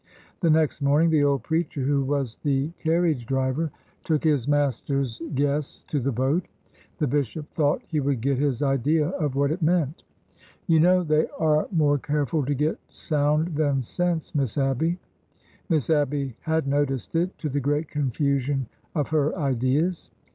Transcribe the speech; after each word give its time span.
The 0.39 0.49
next 0.49 0.81
morning 0.81 1.11
the 1.11 1.23
old 1.23 1.43
preacher 1.43 1.79
(who 1.83 2.03
was 2.03 2.37
the 2.37 2.71
car 2.83 3.01
riage 3.03 3.23
driver) 3.27 3.69
took 4.03 4.23
his 4.23 4.47
master's 4.47 5.21
guests 5.35 5.83
to 5.89 5.99
the 5.99 6.11
boat. 6.11 6.47
The 6.97 7.05
bishop 7.05 7.47
thought 7.53 7.83
he 7.85 7.99
would 7.99 8.19
get 8.19 8.39
his 8.39 8.63
idea 8.63 9.09
of 9.09 9.35
what 9.35 9.51
it 9.51 9.61
meant. 9.61 10.01
THE 10.67 10.79
LOOM 10.79 10.83
HOUSE 10.85 10.89
ACADEMY 10.89 10.89
91 10.89 10.89
You 10.89 10.89
know 10.89 11.03
they 11.03 11.29
are 11.37 11.67
more 11.71 11.97
careful 11.99 12.43
to 12.43 12.55
get 12.55 12.79
sound 12.89 13.49
than 13.55 13.83
sense, 13.83 14.33
Miss 14.33 14.55
Abby/' 14.55 14.97
Miss 15.69 15.87
Abby 15.91 16.35
had 16.41 16.65
noticed 16.67 17.13
it, 17.15 17.37
to 17.37 17.47
the 17.47 17.59
great 17.59 17.87
confusion 17.87 18.65
of 18.95 19.09
her 19.09 19.37
ideas. 19.37 20.09